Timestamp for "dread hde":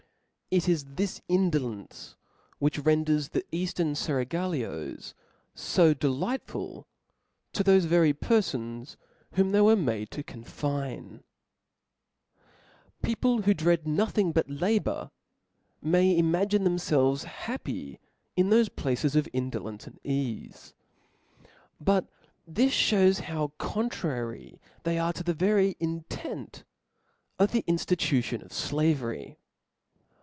13.53-13.91